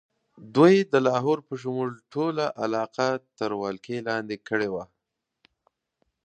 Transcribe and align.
دوی 0.55 0.75
د 0.91 0.93
لاهور 1.07 1.39
په 1.47 1.53
شمول 1.61 1.89
ټوله 2.13 2.45
علاقه 2.63 3.09
تر 3.39 3.51
ولکې 3.63 3.97
لاندې 4.09 4.35
کړې 4.47 4.69
وه. 4.73 4.85